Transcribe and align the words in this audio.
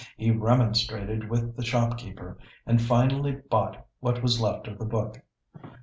He 0.17 0.31
remonstrated 0.31 1.29
with 1.29 1.55
the 1.55 1.63
shopkeeper, 1.63 2.39
and 2.65 2.81
finally 2.81 3.33
bought 3.33 3.85
what 3.99 4.23
was 4.23 4.41
left 4.41 4.67
of 4.67 4.79
the 4.79 4.85
Book. 4.85 5.21